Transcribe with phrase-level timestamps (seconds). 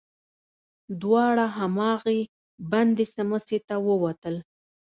[1.01, 2.19] دواړه هماغې
[2.71, 4.35] بندې سمڅې ته ووتل.